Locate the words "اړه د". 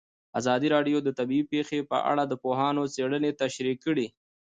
2.11-2.33